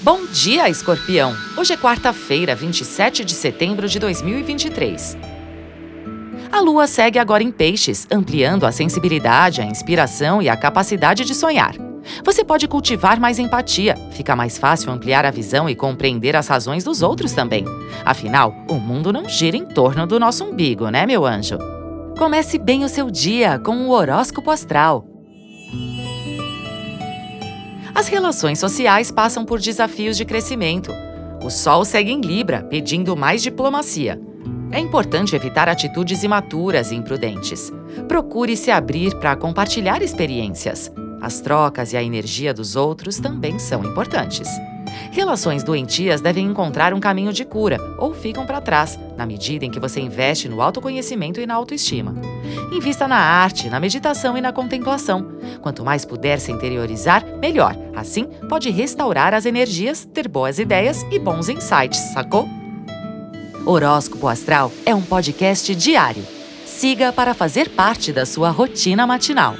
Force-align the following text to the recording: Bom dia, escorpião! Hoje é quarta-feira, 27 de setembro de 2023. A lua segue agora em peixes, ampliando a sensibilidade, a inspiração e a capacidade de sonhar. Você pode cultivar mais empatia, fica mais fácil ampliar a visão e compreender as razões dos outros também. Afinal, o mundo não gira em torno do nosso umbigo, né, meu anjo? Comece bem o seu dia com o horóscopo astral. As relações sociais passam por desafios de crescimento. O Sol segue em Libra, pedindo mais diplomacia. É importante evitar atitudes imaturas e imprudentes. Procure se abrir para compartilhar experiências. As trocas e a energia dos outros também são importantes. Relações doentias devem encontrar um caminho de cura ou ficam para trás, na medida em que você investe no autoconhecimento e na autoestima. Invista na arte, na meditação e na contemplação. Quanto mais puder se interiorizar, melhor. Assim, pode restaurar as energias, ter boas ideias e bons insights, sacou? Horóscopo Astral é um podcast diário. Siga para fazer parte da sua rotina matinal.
Bom 0.00 0.26
dia, 0.26 0.68
escorpião! 0.68 1.34
Hoje 1.56 1.72
é 1.72 1.76
quarta-feira, 1.76 2.54
27 2.54 3.24
de 3.24 3.34
setembro 3.34 3.88
de 3.88 3.98
2023. 3.98 5.18
A 6.52 6.60
lua 6.60 6.86
segue 6.86 7.18
agora 7.18 7.42
em 7.42 7.50
peixes, 7.50 8.06
ampliando 8.08 8.64
a 8.64 8.70
sensibilidade, 8.70 9.60
a 9.60 9.64
inspiração 9.64 10.40
e 10.40 10.48
a 10.48 10.56
capacidade 10.56 11.24
de 11.24 11.34
sonhar. 11.34 11.74
Você 12.24 12.44
pode 12.44 12.68
cultivar 12.68 13.18
mais 13.18 13.40
empatia, 13.40 13.96
fica 14.12 14.36
mais 14.36 14.56
fácil 14.56 14.92
ampliar 14.92 15.26
a 15.26 15.32
visão 15.32 15.68
e 15.68 15.74
compreender 15.74 16.36
as 16.36 16.46
razões 16.46 16.84
dos 16.84 17.02
outros 17.02 17.32
também. 17.32 17.64
Afinal, 18.04 18.54
o 18.70 18.74
mundo 18.74 19.12
não 19.12 19.28
gira 19.28 19.56
em 19.56 19.66
torno 19.66 20.06
do 20.06 20.20
nosso 20.20 20.44
umbigo, 20.44 20.90
né, 20.90 21.06
meu 21.06 21.26
anjo? 21.26 21.58
Comece 22.16 22.56
bem 22.56 22.84
o 22.84 22.88
seu 22.88 23.10
dia 23.10 23.58
com 23.58 23.88
o 23.88 23.90
horóscopo 23.90 24.52
astral. 24.52 25.17
As 27.98 28.06
relações 28.06 28.60
sociais 28.60 29.10
passam 29.10 29.44
por 29.44 29.58
desafios 29.58 30.16
de 30.16 30.24
crescimento. 30.24 30.92
O 31.44 31.50
Sol 31.50 31.84
segue 31.84 32.12
em 32.12 32.20
Libra, 32.20 32.62
pedindo 32.62 33.16
mais 33.16 33.42
diplomacia. 33.42 34.20
É 34.70 34.78
importante 34.78 35.34
evitar 35.34 35.68
atitudes 35.68 36.22
imaturas 36.22 36.92
e 36.92 36.94
imprudentes. 36.94 37.72
Procure 38.06 38.56
se 38.56 38.70
abrir 38.70 39.18
para 39.18 39.34
compartilhar 39.34 40.00
experiências. 40.00 40.92
As 41.20 41.40
trocas 41.40 41.92
e 41.92 41.96
a 41.96 42.02
energia 42.02 42.54
dos 42.54 42.76
outros 42.76 43.18
também 43.18 43.58
são 43.58 43.84
importantes. 43.84 44.48
Relações 45.10 45.62
doentias 45.62 46.20
devem 46.20 46.46
encontrar 46.46 46.92
um 46.94 47.00
caminho 47.00 47.32
de 47.32 47.44
cura 47.44 47.78
ou 47.98 48.14
ficam 48.14 48.46
para 48.46 48.60
trás, 48.60 48.98
na 49.16 49.26
medida 49.26 49.64
em 49.64 49.70
que 49.70 49.80
você 49.80 50.00
investe 50.00 50.48
no 50.48 50.62
autoconhecimento 50.62 51.40
e 51.40 51.46
na 51.46 51.54
autoestima. 51.54 52.14
Invista 52.72 53.08
na 53.08 53.18
arte, 53.18 53.68
na 53.68 53.80
meditação 53.80 54.36
e 54.36 54.40
na 54.40 54.52
contemplação. 54.52 55.26
Quanto 55.60 55.84
mais 55.84 56.04
puder 56.04 56.38
se 56.38 56.52
interiorizar, 56.52 57.24
melhor. 57.40 57.76
Assim, 57.94 58.24
pode 58.48 58.70
restaurar 58.70 59.34
as 59.34 59.46
energias, 59.46 60.04
ter 60.04 60.28
boas 60.28 60.58
ideias 60.58 61.04
e 61.10 61.18
bons 61.18 61.48
insights, 61.48 61.98
sacou? 62.12 62.48
Horóscopo 63.66 64.28
Astral 64.28 64.72
é 64.86 64.94
um 64.94 65.02
podcast 65.02 65.74
diário. 65.74 66.24
Siga 66.64 67.12
para 67.12 67.34
fazer 67.34 67.70
parte 67.70 68.12
da 68.12 68.24
sua 68.24 68.50
rotina 68.50 69.06
matinal. 69.06 69.56